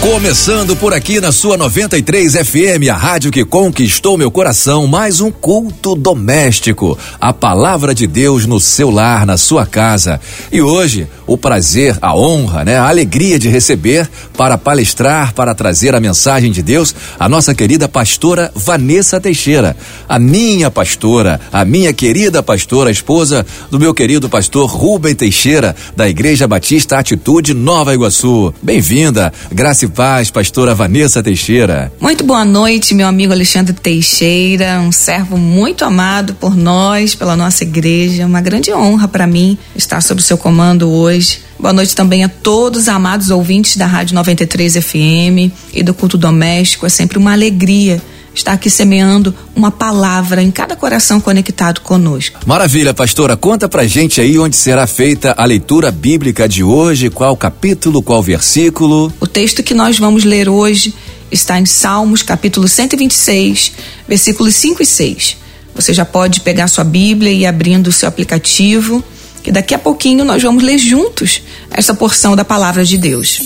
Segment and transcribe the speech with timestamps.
[0.00, 5.28] Começando por aqui na sua 93 FM, a rádio que conquistou meu coração, mais um
[5.28, 6.96] culto doméstico.
[7.20, 10.20] A palavra de Deus no seu lar, na sua casa.
[10.52, 15.96] E hoje, o prazer, a honra, né, a alegria de receber para palestrar, para trazer
[15.96, 19.76] a mensagem de Deus, a nossa querida pastora Vanessa Teixeira,
[20.08, 26.08] a minha pastora, a minha querida pastora, esposa do meu querido pastor Rubem Teixeira, da
[26.08, 28.54] Igreja Batista Atitude Nova Iguaçu.
[28.62, 31.92] Bem-vinda, graça paz, pastora Vanessa Teixeira.
[32.00, 37.64] Muito boa noite, meu amigo Alexandre Teixeira, um servo muito amado por nós, pela nossa
[37.64, 38.26] igreja.
[38.26, 41.40] Uma grande honra para mim estar sob o seu comando hoje.
[41.58, 46.16] Boa noite também a todos os amados ouvintes da Rádio 93 FM e do culto
[46.16, 46.86] doméstico.
[46.86, 48.00] É sempre uma alegria
[48.38, 52.40] está aqui semeando uma palavra em cada coração conectado conosco.
[52.46, 53.36] Maravilha, pastora.
[53.36, 58.22] Conta pra gente aí onde será feita a leitura bíblica de hoje, qual capítulo, qual
[58.22, 59.12] versículo.
[59.20, 60.94] O texto que nós vamos ler hoje
[61.30, 63.72] está em Salmos, capítulo 126,
[64.08, 65.36] versículos 5 e 6.
[65.74, 69.02] Você já pode pegar sua Bíblia e ir abrindo o seu aplicativo,
[69.42, 73.40] que daqui a pouquinho nós vamos ler juntos essa porção da palavra de Deus.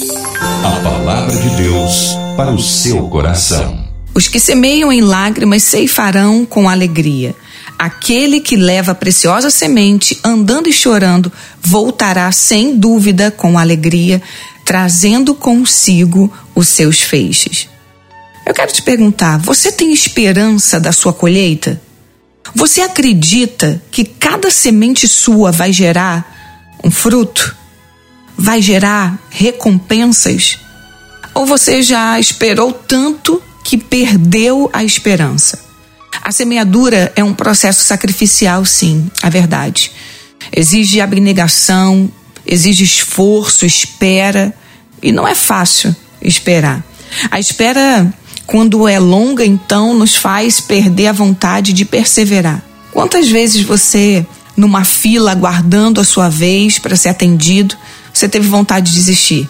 [0.64, 3.91] A palavra de Deus para o seu coração.
[4.14, 7.34] Os que semeiam em lágrimas ceifarão com alegria.
[7.78, 14.20] Aquele que leva a preciosa semente, andando e chorando, voltará sem dúvida com alegria,
[14.64, 17.68] trazendo consigo os seus feixes.
[18.44, 21.80] Eu quero te perguntar: você tem esperança da sua colheita?
[22.54, 27.56] Você acredita que cada semente sua vai gerar um fruto?
[28.36, 30.58] Vai gerar recompensas?
[31.34, 35.72] Ou você já esperou tanto que perdeu a esperança.
[36.22, 39.90] A semeadura é um processo sacrificial, sim, a verdade.
[40.54, 42.10] Exige abnegação,
[42.46, 44.54] exige esforço, espera,
[45.02, 46.84] e não é fácil esperar.
[47.30, 48.12] A espera,
[48.46, 52.62] quando é longa, então, nos faz perder a vontade de perseverar.
[52.92, 54.24] Quantas vezes você,
[54.56, 57.76] numa fila aguardando a sua vez para ser atendido,
[58.12, 59.48] você teve vontade de desistir,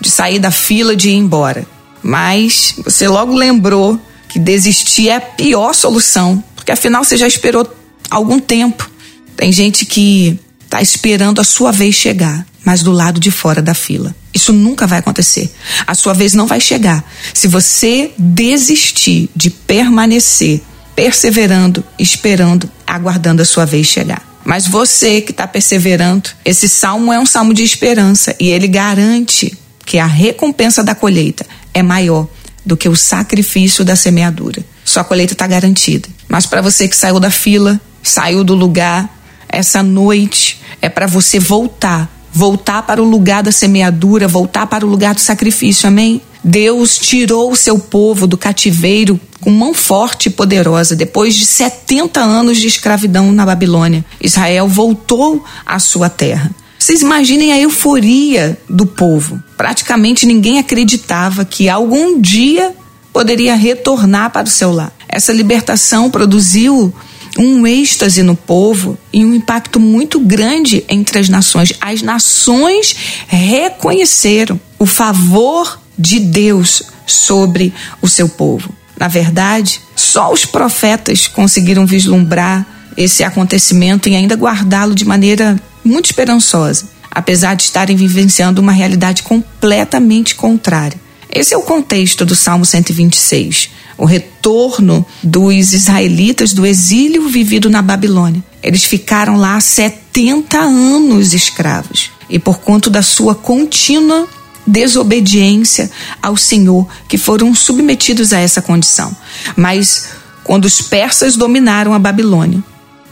[0.00, 1.66] de sair da fila, de ir embora?
[2.04, 3.98] Mas você logo lembrou
[4.28, 7.66] que desistir é a pior solução, porque afinal você já esperou
[8.10, 8.90] algum tempo.
[9.36, 13.72] Tem gente que está esperando a sua vez chegar, mas do lado de fora da
[13.74, 14.14] fila.
[14.34, 15.50] Isso nunca vai acontecer.
[15.86, 17.02] A sua vez não vai chegar.
[17.32, 20.62] Se você desistir de permanecer
[20.94, 24.22] perseverando, esperando, aguardando a sua vez chegar.
[24.44, 29.56] Mas você que está perseverando, esse salmo é um salmo de esperança e ele garante
[29.86, 32.26] que a recompensa da colheita é maior
[32.64, 34.64] do que o sacrifício da semeadura.
[34.84, 36.08] Sua colheita está garantida.
[36.28, 39.08] Mas para você que saiu da fila, saiu do lugar,
[39.48, 44.88] essa noite é para você voltar, voltar para o lugar da semeadura, voltar para o
[44.88, 45.86] lugar do sacrifício.
[45.88, 46.22] Amém?
[46.42, 52.20] Deus tirou o seu povo do cativeiro com mão forte e poderosa depois de 70
[52.20, 54.04] anos de escravidão na Babilônia.
[54.20, 56.50] Israel voltou à sua terra.
[56.84, 59.42] Vocês imaginem a euforia do povo.
[59.56, 62.76] Praticamente ninguém acreditava que algum dia
[63.10, 64.92] poderia retornar para o seu lar.
[65.08, 66.94] Essa libertação produziu
[67.38, 71.72] um êxtase no povo e um impacto muito grande entre as nações.
[71.80, 72.94] As nações
[73.28, 78.68] reconheceram o favor de Deus sobre o seu povo.
[79.00, 86.06] Na verdade, só os profetas conseguiram vislumbrar esse acontecimento e ainda guardá-lo de maneira muito
[86.06, 90.98] esperançosa, apesar de estarem vivenciando uma realidade completamente contrária.
[91.30, 97.82] Esse é o contexto do Salmo 126, o retorno dos israelitas do exílio vivido na
[97.82, 98.42] Babilônia.
[98.62, 104.28] Eles ficaram lá 70 anos escravos e por conta da sua contínua
[104.66, 105.90] desobediência
[106.22, 109.14] ao Senhor, que foram submetidos a essa condição.
[109.56, 110.08] Mas
[110.42, 112.62] quando os persas dominaram a Babilônia,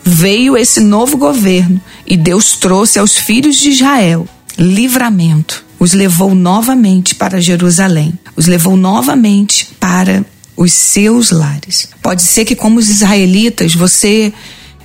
[0.05, 4.27] veio esse novo governo e Deus trouxe aos filhos de Israel
[4.59, 5.65] livramento.
[5.79, 10.25] Os levou novamente para Jerusalém, os levou novamente para
[10.57, 11.89] os seus lares.
[12.01, 14.33] Pode ser que, como os israelitas, você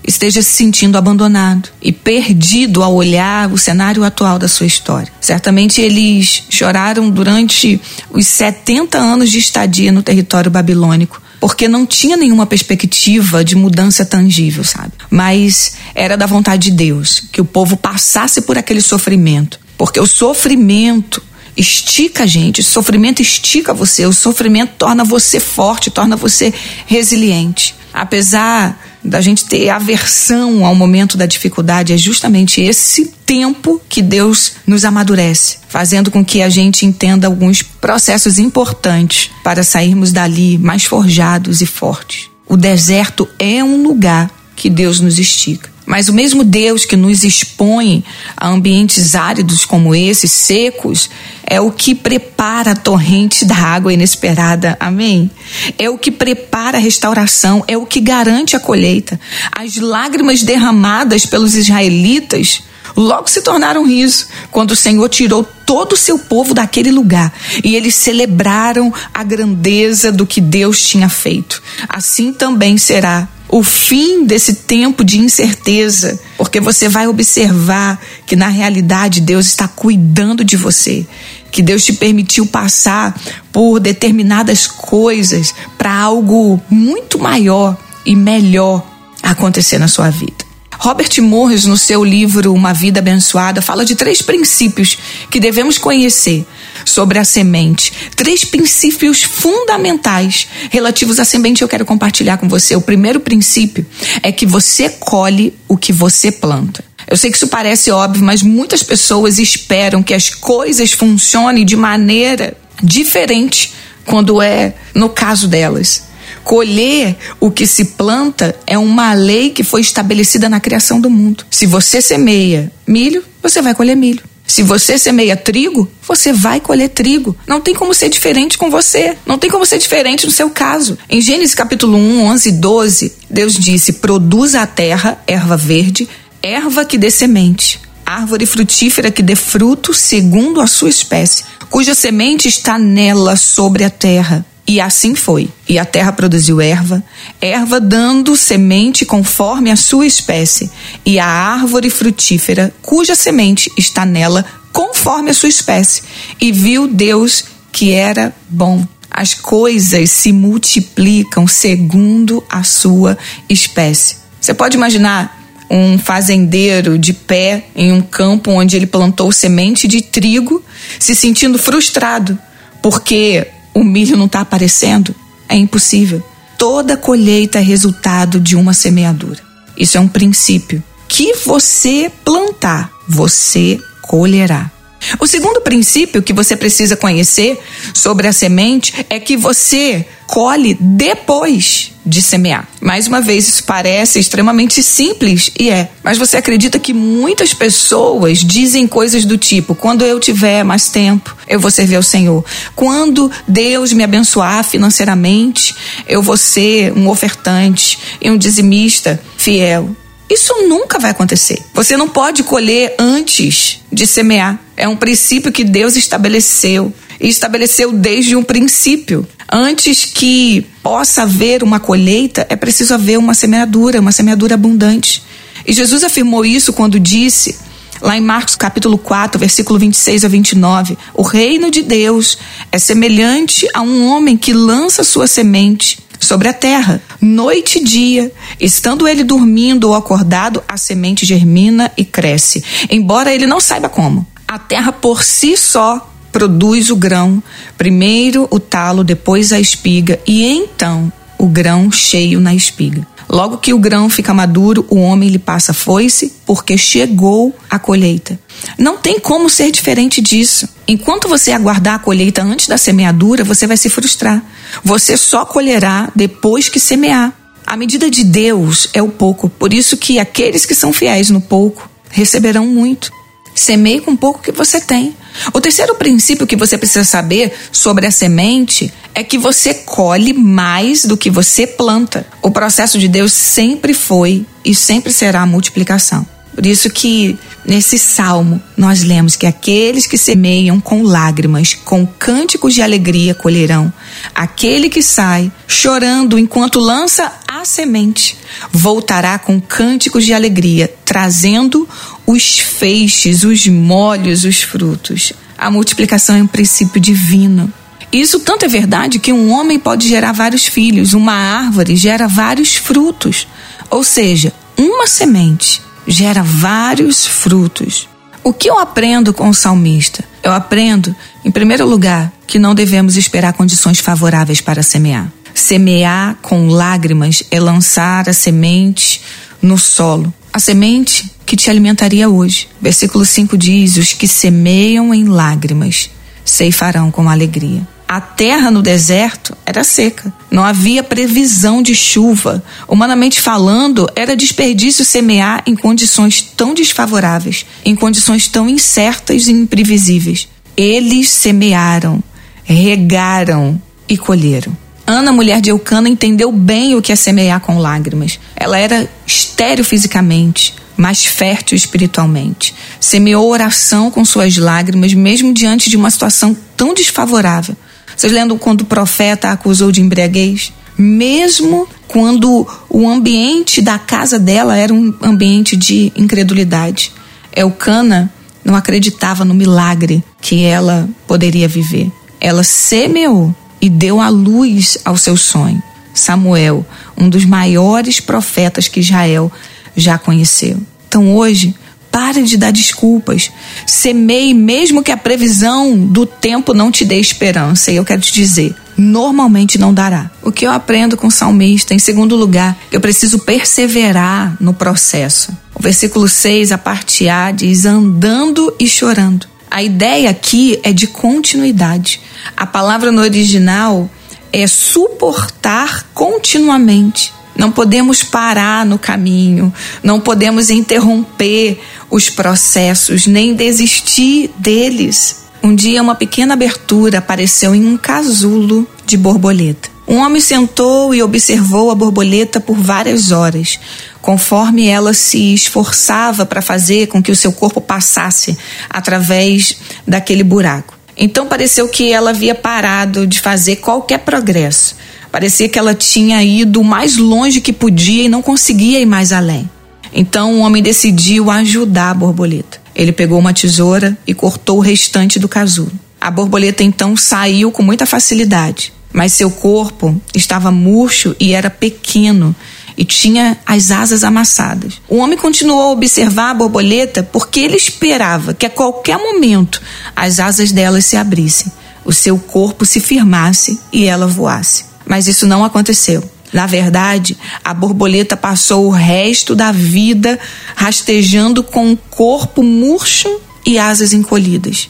[0.07, 5.11] esteja se sentindo abandonado e perdido ao olhar o cenário atual da sua história.
[5.19, 7.79] Certamente eles choraram durante
[8.09, 14.05] os 70 anos de estadia no território babilônico porque não tinha nenhuma perspectiva de mudança
[14.05, 14.91] tangível, sabe?
[15.09, 20.07] Mas era da vontade de Deus que o povo passasse por aquele sofrimento, porque o
[20.07, 21.21] sofrimento
[21.55, 26.53] estica a gente, o sofrimento estica você, o sofrimento torna você forte, torna você
[26.85, 27.75] resiliente.
[27.93, 34.53] Apesar da gente ter aversão ao momento da dificuldade, é justamente esse tempo que Deus
[34.65, 40.83] nos amadurece, fazendo com que a gente entenda alguns processos importantes para sairmos dali mais
[40.83, 42.29] forjados e fortes.
[42.47, 45.76] O deserto é um lugar que Deus nos estica.
[45.87, 48.03] Mas o mesmo Deus que nos expõe
[48.35, 51.09] a ambientes áridos como esses, secos,
[51.45, 54.75] é o que prepara a torrente da água inesperada.
[54.81, 55.31] Amém?
[55.77, 59.17] É o que prepara a restauração, é o que garante a colheita.
[59.49, 62.63] As lágrimas derramadas pelos israelitas
[62.93, 67.77] logo se tornaram riso quando o Senhor tirou todo o seu povo daquele lugar e
[67.77, 71.63] eles celebraram a grandeza do que Deus tinha feito.
[71.87, 78.49] Assim também será o fim desse tempo de incerteza, porque você vai observar que na
[78.49, 81.05] realidade Deus está cuidando de você,
[81.51, 83.19] que Deus te permitiu passar
[83.51, 88.85] por determinadas coisas para algo muito maior e melhor
[89.23, 90.36] acontecer na sua vida.
[90.79, 94.97] Robert Morris, no seu livro Uma Vida Abençoada, fala de três princípios
[95.29, 96.45] que devemos conhecer
[96.85, 97.91] sobre a semente.
[98.15, 102.75] Três princípios fundamentais relativos à semente eu quero compartilhar com você.
[102.75, 103.85] O primeiro princípio
[104.21, 106.83] é que você colhe o que você planta.
[107.07, 111.75] Eu sei que isso parece óbvio, mas muitas pessoas esperam que as coisas funcionem de
[111.75, 113.73] maneira diferente
[114.05, 116.06] quando é no caso delas.
[116.47, 121.45] Colher o que se planta é uma lei que foi estabelecida na criação do mundo.
[121.51, 124.23] Se você semeia milho, você vai colher milho.
[124.45, 127.35] Se você semeia trigo, você vai colher trigo.
[127.45, 129.17] Não tem como ser diferente com você.
[129.25, 130.97] Não tem como ser diferente no seu caso.
[131.09, 136.07] Em Gênesis capítulo 1, 11 e 12, Deus disse: Produza a terra erva verde,
[136.41, 142.47] erva que dê semente, árvore frutífera que dê fruto segundo a sua espécie, cuja semente
[142.47, 144.45] está nela sobre a terra.
[144.67, 145.49] E assim foi.
[145.67, 147.01] E a terra produziu erva,
[147.39, 150.69] erva dando semente conforme a sua espécie,
[151.05, 156.03] e a árvore frutífera, cuja semente está nela, conforme a sua espécie.
[156.41, 158.85] E viu Deus que era bom.
[159.09, 163.17] As coisas se multiplicam segundo a sua
[163.49, 164.17] espécie.
[164.39, 165.37] Você pode imaginar
[165.69, 170.63] um fazendeiro de pé em um campo onde ele plantou semente de trigo,
[170.99, 172.37] se sentindo frustrado,
[172.81, 173.47] porque
[173.77, 175.13] o milho não está aparecendo,
[175.47, 176.23] é impossível.
[176.57, 179.39] Toda colheita é resultado de uma semeadura.
[179.77, 180.83] Isso é um princípio.
[181.07, 184.71] Que você plantar, você colherá.
[185.19, 187.59] O segundo princípio que você precisa conhecer
[187.93, 192.67] sobre a semente é que você colhe depois de semear.
[192.79, 198.39] Mais uma vez, isso parece extremamente simples e é, mas você acredita que muitas pessoas
[198.39, 202.43] dizem coisas do tipo: quando eu tiver mais tempo, eu vou servir ao Senhor.
[202.75, 205.75] Quando Deus me abençoar financeiramente,
[206.07, 209.95] eu vou ser um ofertante e um dizimista fiel.
[210.29, 211.57] Isso nunca vai acontecer.
[211.73, 214.59] Você não pode colher antes de semear.
[214.75, 219.27] É um princípio que Deus estabeleceu e estabeleceu desde um princípio.
[219.49, 225.23] Antes que possa haver uma colheita, é preciso haver uma semeadura, uma semeadura abundante.
[225.65, 227.57] E Jesus afirmou isso quando disse,
[228.01, 232.37] lá em Marcos capítulo 4, versículo 26 a 29, o reino de Deus
[232.71, 238.31] é semelhante a um homem que lança sua semente sobre a terra, noite e dia.
[238.59, 244.25] Estando ele dormindo ou acordado, a semente germina e cresce, embora ele não saiba como.
[244.47, 247.41] A terra por si só produz o grão,
[247.77, 253.05] primeiro o talo, depois a espiga e então o grão cheio na espiga.
[253.29, 258.39] Logo que o grão fica maduro, o homem lhe passa foice, porque chegou a colheita.
[258.77, 260.67] Não tem como ser diferente disso.
[260.87, 264.41] Enquanto você aguardar a colheita antes da semeadura, você vai se frustrar.
[264.83, 267.33] Você só colherá depois que semear.
[267.65, 271.41] A medida de Deus é o pouco, por isso que aqueles que são fiéis no
[271.41, 273.11] pouco receberão muito.
[273.53, 275.13] Semeie com pouco que você tem.
[275.53, 281.05] O terceiro princípio que você precisa saber sobre a semente é que você colhe mais
[281.05, 282.25] do que você planta.
[282.41, 286.25] O processo de Deus sempre foi e sempre será a multiplicação.
[286.57, 292.73] Por isso que nesse salmo nós lemos que aqueles que semeiam com lágrimas, com cânticos
[292.73, 293.93] de alegria colherão.
[294.33, 298.39] Aquele que sai chorando enquanto lança a semente,
[298.71, 301.87] voltará com cânticos de alegria, trazendo
[302.25, 305.33] os feixes, os molhos, os frutos.
[305.55, 307.71] A multiplicação é um princípio divino.
[308.11, 312.75] Isso tanto é verdade que um homem pode gerar vários filhos, uma árvore gera vários
[312.75, 313.47] frutos.
[313.91, 318.07] Ou seja, uma semente gera vários frutos.
[318.43, 320.23] O que eu aprendo com o salmista?
[320.41, 325.31] Eu aprendo, em primeiro lugar, que não devemos esperar condições favoráveis para semear.
[325.53, 329.21] Semear com lágrimas é lançar a semente
[329.61, 330.33] no solo.
[330.53, 332.69] A semente que te alimentaria hoje.
[332.81, 336.09] Versículo 5 diz: Os que semeiam em lágrimas
[336.45, 337.85] ceifarão com alegria.
[338.07, 342.63] A terra no deserto era seca, não havia previsão de chuva.
[342.87, 350.47] Humanamente falando, era desperdício semear em condições tão desfavoráveis, em condições tão incertas e imprevisíveis.
[350.77, 352.23] Eles semearam,
[352.63, 354.71] regaram e colheram.
[355.05, 358.39] Ana, mulher de Eucana, entendeu bem o que é semear com lágrimas.
[358.55, 362.73] Ela era estéril fisicamente, mas fértil espiritualmente.
[363.01, 367.75] Semeou oração com suas lágrimas, mesmo diante de uma situação tão desfavorável.
[368.17, 370.73] Vocês lembram quando o profeta a acusou de embriaguez?
[370.97, 377.11] Mesmo quando o ambiente da casa dela era um ambiente de incredulidade.
[377.55, 378.33] Elcana
[378.65, 382.11] não acreditava no milagre que ela poderia viver.
[382.41, 385.81] Ela semeou e deu a luz ao seu sonho.
[386.11, 386.83] Samuel,
[387.15, 389.51] um dos maiores profetas que Israel
[389.95, 390.81] já conheceu.
[391.07, 391.75] Então hoje,
[392.11, 393.51] Pare de dar desculpas.
[393.85, 397.91] Semeie mesmo que a previsão do tempo não te dê esperança.
[397.91, 400.31] E eu quero te dizer, normalmente não dará.
[400.41, 405.55] O que eu aprendo com o salmista, em segundo lugar, eu preciso perseverar no processo.
[405.75, 409.47] O versículo 6, a parte A, diz: andando e chorando.
[409.69, 412.21] A ideia aqui é de continuidade.
[412.55, 414.09] A palavra no original
[414.51, 417.33] é suportar continuamente.
[417.57, 419.73] Não podemos parar no caminho,
[420.03, 425.47] não podemos interromper os processos, nem desistir deles.
[425.63, 429.89] Um dia, uma pequena abertura apareceu em um casulo de borboleta.
[430.07, 433.77] Um homem sentou e observou a borboleta por várias horas,
[434.21, 438.57] conforme ela se esforçava para fazer com que o seu corpo passasse
[438.89, 439.75] através
[440.07, 440.97] daquele buraco.
[441.17, 444.95] Então pareceu que ela havia parado de fazer qualquer progresso.
[445.37, 449.31] Parecia que ela tinha ido o mais longe que podia e não conseguia ir mais
[449.31, 449.69] além.
[450.11, 452.81] Então o homem decidiu ajudar a borboleta.
[452.95, 455.91] Ele pegou uma tesoura e cortou o restante do casulo.
[456.19, 462.55] A borboleta então saiu com muita facilidade, mas seu corpo estava murcho e era pequeno
[462.97, 464.99] e tinha as asas amassadas.
[465.07, 469.83] O homem continuou a observar a borboleta porque ele esperava que a qualquer momento
[470.15, 471.71] as asas dela se abrissem,
[472.03, 476.23] o seu corpo se firmasse e ela voasse mas isso não aconteceu.
[476.53, 480.39] Na verdade, a borboleta passou o resto da vida
[480.75, 483.29] rastejando com o corpo murcho
[483.65, 484.89] e asas encolhidas.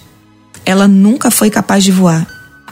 [0.66, 2.28] Ela nunca foi capaz de voar.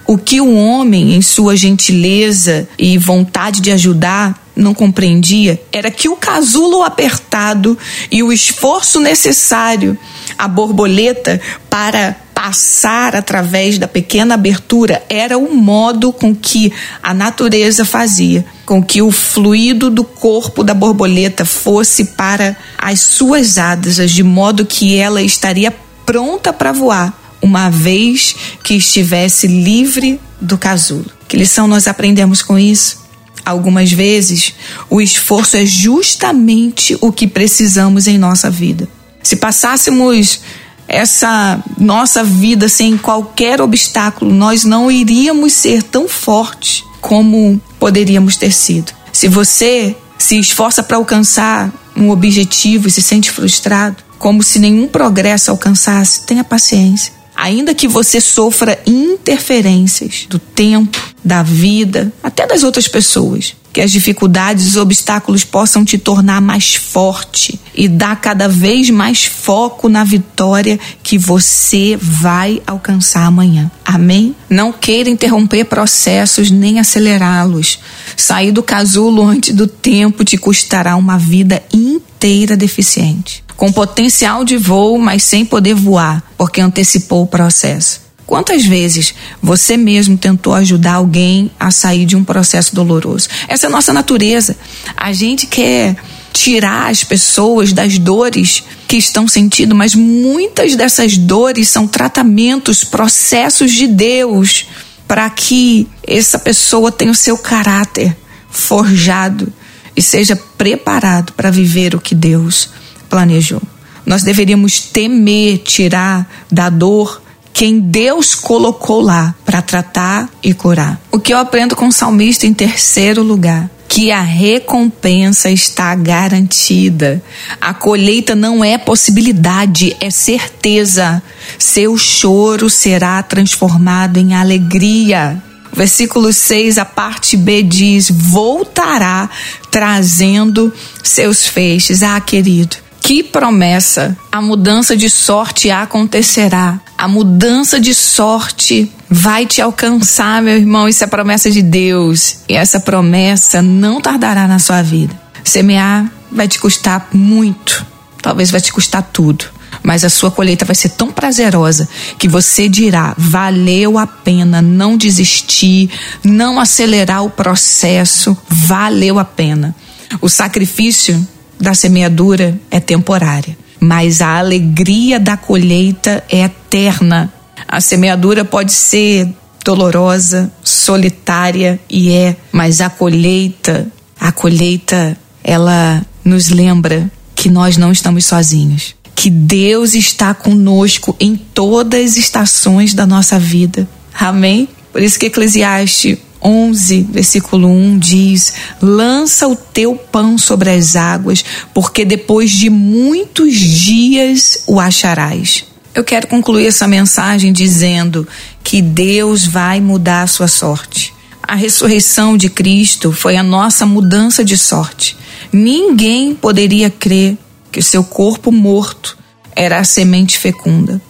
[0.08, 6.08] O que o homem, em sua gentileza e vontade de ajudar, não compreendia era que
[6.08, 7.78] o casulo apertado
[8.12, 9.98] e o esforço necessário
[10.38, 17.86] à borboleta para passar através da pequena abertura era o modo com que a natureza
[17.86, 24.22] fazia, com que o fluido do corpo da borboleta fosse para as suas asas, de
[24.22, 25.74] modo que ela estaria
[26.06, 31.06] pronta para voar, uma vez que estivesse livre do casulo.
[31.28, 33.04] Que lição nós aprendemos com isso?
[33.46, 34.54] Algumas vezes,
[34.90, 38.88] o esforço é justamente o que precisamos em nossa vida.
[39.24, 40.42] Se passássemos
[40.88, 48.52] essa nossa vida sem qualquer obstáculo, nós não iríamos ser tão fortes como poderíamos ter
[48.52, 48.92] sido.
[49.12, 54.88] Se você se esforça para alcançar um objetivo e se sente frustrado, como se nenhum
[54.88, 57.14] progresso alcançasse, tenha paciência.
[57.36, 63.92] Ainda que você sofra interferências do tempo, da vida, até das outras pessoas, que as
[63.92, 69.90] dificuldades e os obstáculos possam te tornar mais forte e dar cada vez mais foco
[69.90, 73.70] na vitória que você vai alcançar amanhã.
[73.84, 74.34] Amém?
[74.50, 77.78] Não queira interromper processos nem acelerá-los.
[78.16, 83.44] Sair do casulo antes do tempo te custará uma vida inteira deficiente.
[83.58, 88.05] Com potencial de voo, mas sem poder voar, porque antecipou o processo.
[88.26, 93.30] Quantas vezes você mesmo tentou ajudar alguém a sair de um processo doloroso?
[93.48, 94.58] Essa é a nossa natureza.
[94.98, 95.96] A gente quer
[96.34, 103.72] tirar as pessoas das dores que estão sentindo, mas muitas dessas dores são tratamentos, processos
[103.72, 104.66] de Deus
[105.08, 108.16] para que essa pessoa tenha o seu caráter
[108.50, 109.52] forjado
[109.96, 112.70] e seja preparado para viver o que Deus
[113.08, 113.62] planejou.
[114.06, 117.22] Nós deveríamos temer tirar da dor
[117.56, 121.00] quem Deus colocou lá para tratar e curar.
[121.10, 127.24] O que eu aprendo com o salmista em terceiro lugar, que a recompensa está garantida.
[127.62, 131.24] A colheita não é possibilidade, é certeza.
[131.58, 135.42] Seu choro será transformado em alegria.
[135.72, 139.30] Versículo 6, a parte B diz: Voltará
[139.72, 142.04] trazendo seus feixes.
[142.04, 144.18] Ah, querido, que promessa!
[144.32, 146.82] A mudança de sorte acontecerá.
[146.98, 150.90] A mudança de sorte vai te alcançar, meu irmão.
[150.90, 152.38] Isso é promessa de Deus.
[152.50, 155.14] E essa promessa não tardará na sua vida.
[155.44, 157.86] Semear vai te custar muito.
[158.24, 159.46] Talvez vai te custar tudo.
[159.84, 164.98] Mas a sua colheita vai ser tão prazerosa que você dirá: valeu a pena não
[164.98, 165.92] desistir,
[166.24, 169.76] não acelerar o processo, valeu a pena.
[170.20, 171.28] O sacrifício
[171.66, 177.34] da semeadura é temporária, mas a alegria da colheita é eterna.
[177.68, 179.28] A semeadura pode ser
[179.64, 183.88] dolorosa, solitária e é, mas a colheita,
[184.20, 191.36] a colheita, ela nos lembra que nós não estamos sozinhos, que Deus está conosco em
[191.36, 193.90] todas as estações da nossa vida.
[194.14, 194.70] Amém?
[194.92, 201.44] Por isso que Eclesiastes 11, versículo 1 diz: Lança o teu pão sobre as águas,
[201.74, 205.66] porque depois de muitos dias o acharás.
[205.96, 208.28] Eu quero concluir essa mensagem dizendo
[208.64, 211.14] que Deus vai mudar a sua sorte.
[211.42, 215.18] A ressurreição de Cristo foi a nossa mudança de sorte.
[215.52, 217.38] Ninguém poderia crer
[217.72, 219.18] que o seu corpo morto
[219.56, 221.02] era a semente fecunda.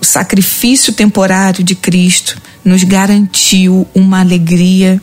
[0.00, 5.00] O sacrifício temporário de Cristo nos garantiu uma alegria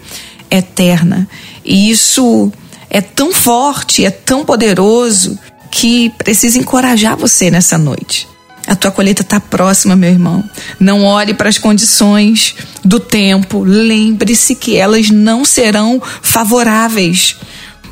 [0.50, 1.28] eterna.
[1.64, 2.52] E isso
[2.90, 5.40] é tão forte, é tão poderoso
[5.72, 8.28] que precisa encorajar você nessa noite.
[8.68, 10.44] A tua colheita está próxima, meu irmão.
[10.80, 13.64] Não olhe para as condições do tempo.
[13.64, 17.38] Lembre-se que elas não serão favoráveis.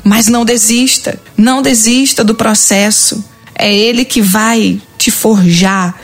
[0.04, 1.18] Mas não desista.
[1.36, 3.24] Não desista do processo.
[3.54, 5.98] É Ele que vai te forjar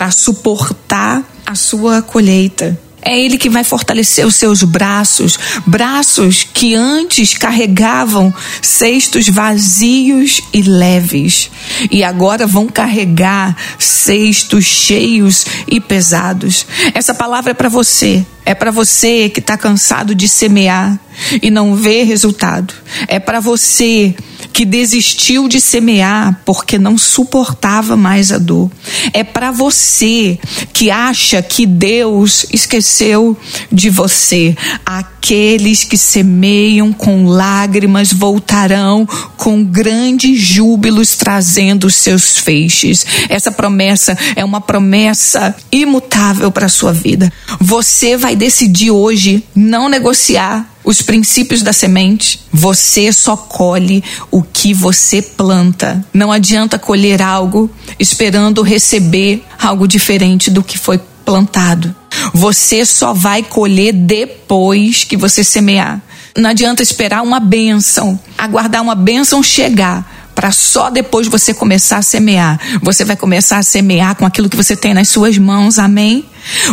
[0.00, 2.80] para suportar a sua colheita.
[3.02, 10.62] É Ele que vai fortalecer os seus braços, braços que antes carregavam cestos vazios e
[10.62, 11.50] leves,
[11.90, 16.64] e agora vão carregar cestos cheios e pesados.
[16.94, 20.98] Essa palavra é para você, é para você que está cansado de semear
[21.42, 22.72] e não vê resultado,
[23.06, 24.14] é para você
[24.52, 28.70] que desistiu de semear porque não suportava mais a dor.
[29.12, 30.38] É para você
[30.72, 33.36] que acha que Deus esqueceu
[33.70, 34.56] de você.
[34.84, 43.04] Aqueles que semeiam com lágrimas voltarão com grandes júbilos trazendo seus feixes.
[43.28, 47.32] Essa promessa é uma promessa imutável para sua vida.
[47.60, 54.72] Você vai decidir hoje não negociar os princípios da semente, você só colhe o que
[54.72, 56.04] você planta.
[56.12, 61.94] Não adianta colher algo esperando receber algo diferente do que foi plantado.
[62.32, 66.00] Você só vai colher depois que você semear.
[66.36, 72.02] Não adianta esperar uma bênção, aguardar uma bênção chegar para só depois você começar a
[72.02, 72.58] semear.
[72.82, 76.24] Você vai começar a semear com aquilo que você tem nas suas mãos, amém?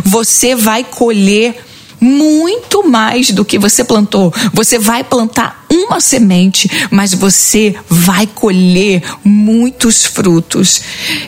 [0.05, 1.55] Você vai colher
[1.99, 4.33] muito mais do que você plantou.
[4.53, 10.81] Você vai plantar uma semente, mas você vai colher muitos frutos.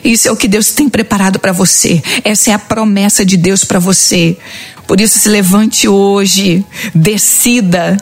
[0.04, 2.02] Isso é o que Deus tem preparado para você.
[2.24, 4.36] Essa é a promessa de Deus para você.
[4.90, 7.96] Por isso, se levante hoje, decida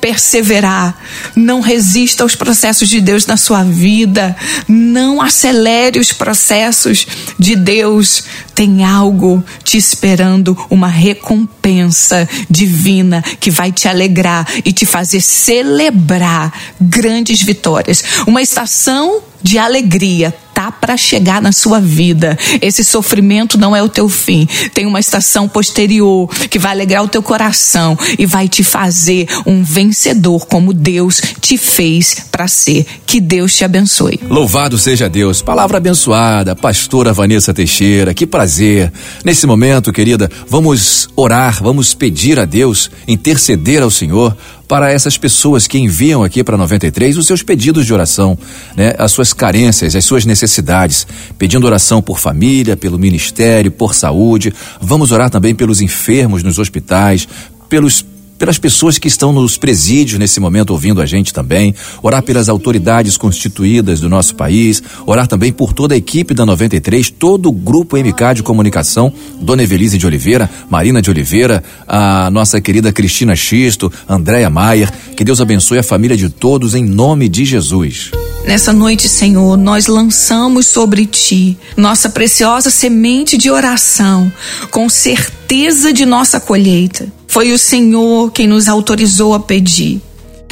[0.00, 0.98] perseverar,
[1.36, 4.34] não resista aos processos de Deus na sua vida,
[4.66, 7.06] não acelere os processos
[7.38, 8.24] de Deus.
[8.54, 16.54] Tem algo te esperando, uma recompensa divina que vai te alegrar e te fazer celebrar
[16.80, 18.02] grandes vitórias.
[18.26, 20.34] Uma estação de alegria
[20.72, 22.38] para chegar na sua vida.
[22.60, 24.46] Esse sofrimento não é o teu fim.
[24.74, 29.62] Tem uma estação posterior que vai alegrar o teu coração e vai te fazer um
[29.62, 32.86] vencedor como Deus te fez para ser.
[33.06, 34.20] Que Deus te abençoe.
[34.28, 35.42] Louvado seja Deus.
[35.42, 38.14] Palavra abençoada, pastora Vanessa Teixeira.
[38.14, 38.92] Que prazer.
[39.24, 44.36] Nesse momento, querida, vamos orar, vamos pedir a Deus, interceder ao Senhor
[44.70, 48.38] para essas pessoas que enviam aqui para 93 os seus pedidos de oração,
[48.76, 48.94] né?
[48.98, 51.04] As suas carências, as suas necessidades,
[51.36, 54.54] pedindo oração por família, pelo ministério, por saúde.
[54.80, 57.26] Vamos orar também pelos enfermos nos hospitais,
[57.68, 58.00] pelos
[58.40, 63.18] pelas pessoas que estão nos presídios nesse momento ouvindo a gente também, orar pelas autoridades
[63.18, 67.98] constituídas do nosso país, orar também por toda a equipe da 93, todo o grupo
[67.98, 73.92] MK de comunicação, Dona Evelise de Oliveira, Marina de Oliveira, a nossa querida Cristina Xisto,
[74.08, 78.10] Andréia Maier, que Deus abençoe a família de todos em nome de Jesus.
[78.50, 84.30] Nessa noite, Senhor, nós lançamos sobre ti nossa preciosa semente de oração,
[84.72, 87.06] com certeza de nossa colheita.
[87.28, 90.02] Foi o Senhor quem nos autorizou a pedir.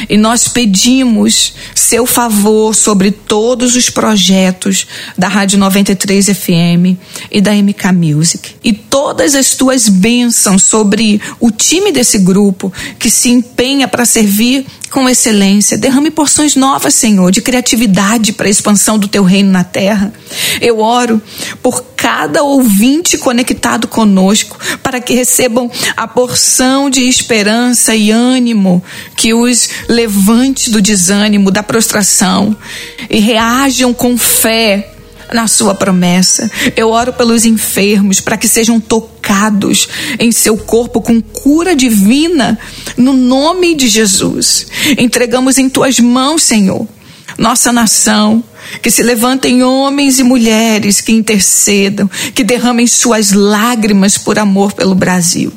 [0.08, 6.98] E nós pedimos seu favor sobre todos os projetos da Rádio 93 FM
[7.30, 8.56] e da MK Music.
[8.62, 14.66] E todas as tuas bênçãos sobre o time desse grupo que se empenha para servir
[14.90, 15.76] com excelência.
[15.76, 20.12] Derrame porções novas, Senhor, de criatividade para a expansão do teu reino na terra.
[20.60, 21.20] Eu oro
[21.62, 28.82] por cada ouvinte conectado conosco, para que recebam a porção de esperança e ânimo
[29.14, 32.56] que os levante do desânimo, da prostração
[33.10, 34.94] e reajam com fé
[35.34, 36.50] na sua promessa.
[36.74, 39.86] Eu oro pelos enfermos para que sejam tocados
[40.18, 42.58] em seu corpo com cura divina,
[42.96, 44.66] no nome de Jesus.
[44.96, 46.88] Entregamos em tuas mãos, Senhor,
[47.36, 48.42] nossa nação.
[48.82, 54.94] Que se levantem homens e mulheres que intercedam, que derramem suas lágrimas por amor pelo
[54.94, 55.52] Brasil.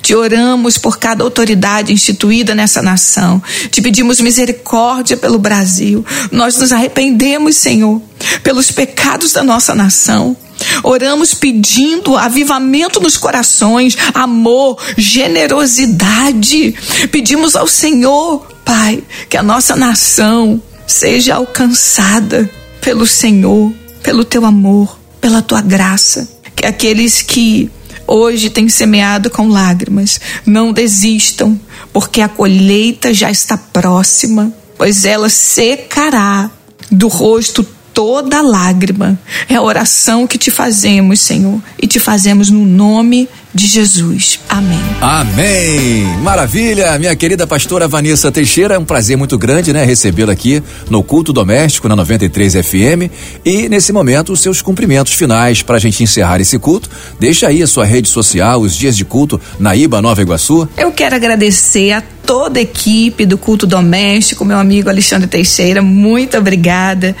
[0.00, 3.42] Te oramos por cada autoridade instituída nessa nação.
[3.70, 6.04] Te pedimos misericórdia pelo Brasil.
[6.30, 8.00] Nós nos arrependemos, Senhor,
[8.42, 10.36] pelos pecados da nossa nação.
[10.82, 16.74] Oramos pedindo avivamento nos corações, amor, generosidade.
[17.10, 22.48] Pedimos ao Senhor, Pai, que a nossa nação seja alcançada
[22.80, 23.72] pelo Senhor,
[24.02, 26.28] pelo teu amor, pela tua graça.
[26.54, 27.70] Que aqueles que
[28.06, 31.58] hoje têm semeado com lágrimas, não desistam,
[31.92, 36.50] porque a colheita já está próxima, pois ela secará
[36.90, 39.18] do rosto toda lágrima.
[39.48, 43.26] É a oração que te fazemos, Senhor, e te fazemos no nome de
[43.64, 44.40] Jesus.
[44.48, 44.80] Amém.
[45.00, 46.04] Amém.
[46.20, 51.00] Maravilha, minha querida pastora Vanessa Teixeira, é um prazer muito grande, né, recebê-la aqui no
[51.00, 53.08] culto doméstico na 93 FM
[53.44, 56.90] e nesse momento os seus cumprimentos finais para a gente encerrar esse culto.
[57.20, 60.68] Deixa aí a sua rede social, os dias de culto na Iba Nova Iguaçu.
[60.76, 66.36] Eu quero agradecer a toda a equipe do culto doméstico, meu amigo Alexandre Teixeira, muito
[66.36, 67.14] obrigada.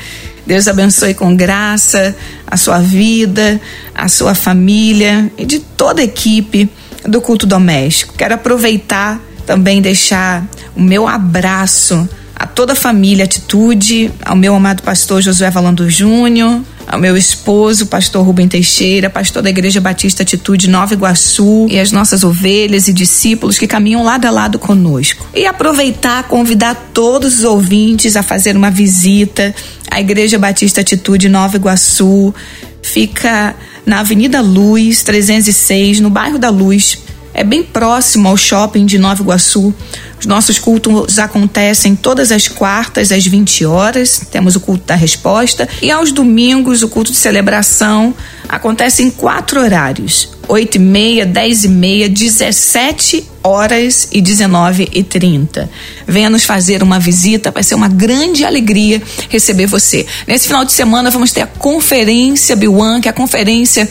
[0.46, 2.14] Deus abençoe com graça
[2.46, 3.60] a sua vida,
[3.94, 6.70] a sua família e de toda a equipe
[7.04, 8.14] do culto doméstico.
[8.16, 14.82] Quero aproveitar também deixar o meu abraço a toda a família Atitude, ao meu amado
[14.82, 20.70] pastor Josué Valando Júnior, ao meu esposo, pastor Rubem Teixeira, pastor da Igreja Batista Atitude
[20.70, 25.26] Nova Iguaçu e as nossas ovelhas e discípulos que caminham lado a lado conosco.
[25.34, 29.52] E aproveitar, convidar todos os ouvintes a fazer uma visita
[29.90, 32.32] à Igreja Batista Atitude Nova Iguaçu.
[32.80, 36.98] Fica na Avenida Luz, 306, no bairro da Luz.
[37.34, 39.74] É bem próximo ao shopping de Nova Iguaçu.
[40.18, 45.68] Os nossos cultos acontecem todas as quartas às 20 horas, temos o culto da resposta,
[45.82, 48.14] e aos domingos o culto de celebração
[48.48, 55.02] acontece em quatro horários: 8 e meia, 10 e meia, 17 horas e 19 e
[55.02, 55.70] 30.
[56.06, 60.06] Venha nos fazer uma visita, vai ser uma grande alegria receber você.
[60.26, 63.88] Nesse final de semana vamos ter a conferência Biwan, que é a conferência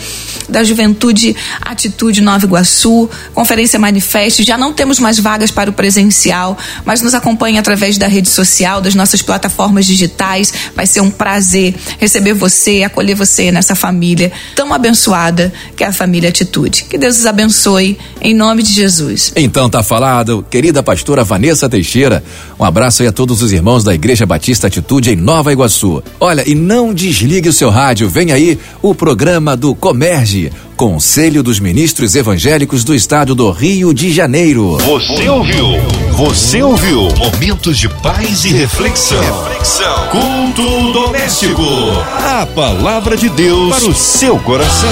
[0.50, 4.44] da Juventude Atitude Nova Iguaçu, conferência Manifeste.
[4.44, 8.82] Já não temos mais vagas para o presencial, mas nos acompanhe através da rede social,
[8.82, 10.54] das nossas plataformas digitais.
[10.76, 15.94] Vai ser um prazer receber você, acolher você nessa família tão abençoada que é a
[15.94, 16.86] família Atitude.
[16.90, 19.32] Que Deus os abençoe em nome de Jesus.
[19.46, 22.24] Então tá falado, querida pastora Vanessa Teixeira.
[22.60, 26.04] Um abraço aí a todos os irmãos da Igreja Batista Atitude em Nova Iguaçu.
[26.20, 31.60] Olha, e não desligue o seu rádio, vem aí o programa do Comerge, Conselho dos
[31.60, 34.80] Ministros Evangélicos do Estado do Rio de Janeiro.
[34.80, 35.68] Você ouviu?
[36.14, 37.08] Você ouviu?
[37.16, 39.22] Momentos de paz e reflexão.
[39.44, 40.08] Reflexão.
[40.10, 41.62] Culto doméstico.
[42.18, 44.90] A palavra de Deus para o seu coração.